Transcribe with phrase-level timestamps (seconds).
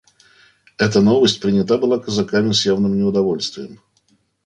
[0.79, 3.79] Эта новость принята была казаками с явным неудовольствием.